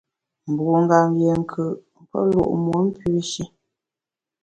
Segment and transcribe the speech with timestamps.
[0.51, 1.65] Mbungam yié nkù’,
[2.09, 3.43] pe lu’ muom pü shi.